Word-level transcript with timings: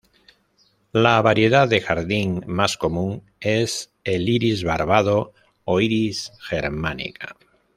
La 0.93 1.21
variedad 1.21 1.67
de 1.69 1.79
jardín 1.79 2.41
más 2.47 2.75
común 2.75 3.21
es 3.39 3.93
el 4.03 4.27
iris 4.29 4.63
barbado 4.63 5.35
o 5.63 5.79
"Iris 5.79 6.31
germanica". 6.39 7.35